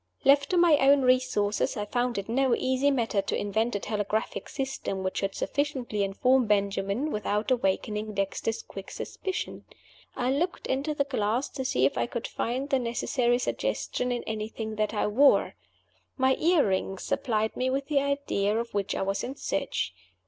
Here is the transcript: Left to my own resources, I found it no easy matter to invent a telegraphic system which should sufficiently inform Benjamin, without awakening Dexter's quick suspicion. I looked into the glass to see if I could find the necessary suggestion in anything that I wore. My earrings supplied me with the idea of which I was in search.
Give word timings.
Left 0.25 0.49
to 0.49 0.57
my 0.57 0.79
own 0.79 1.03
resources, 1.03 1.77
I 1.77 1.85
found 1.85 2.17
it 2.17 2.27
no 2.27 2.55
easy 2.55 2.89
matter 2.89 3.21
to 3.21 3.37
invent 3.37 3.75
a 3.75 3.79
telegraphic 3.79 4.49
system 4.49 5.03
which 5.03 5.17
should 5.17 5.35
sufficiently 5.35 6.03
inform 6.03 6.47
Benjamin, 6.47 7.11
without 7.11 7.51
awakening 7.51 8.15
Dexter's 8.15 8.63
quick 8.63 8.89
suspicion. 8.89 9.63
I 10.15 10.31
looked 10.31 10.65
into 10.65 10.95
the 10.95 11.03
glass 11.03 11.49
to 11.49 11.63
see 11.63 11.85
if 11.85 11.99
I 11.99 12.07
could 12.07 12.25
find 12.25 12.71
the 12.71 12.79
necessary 12.79 13.37
suggestion 13.37 14.11
in 14.11 14.23
anything 14.23 14.75
that 14.77 14.91
I 14.95 15.05
wore. 15.05 15.53
My 16.17 16.35
earrings 16.39 17.03
supplied 17.03 17.55
me 17.55 17.69
with 17.69 17.85
the 17.85 17.99
idea 17.99 18.57
of 18.57 18.73
which 18.73 18.95
I 18.95 19.03
was 19.03 19.23
in 19.23 19.35
search. 19.35 19.93